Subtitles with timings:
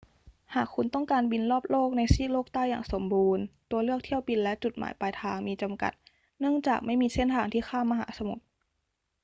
[0.53, 5.93] หากคุณต้องการบินรอบโลกในซีกโลกใต้อย่างสมบูรณ์ ตัวเลือกเที่ยวบินและจุดหมายปลายทางมีจำกัด
[6.39, 8.43] เนื่องจากไม่มีเส้นทางที่ข้ามมหาสมุทร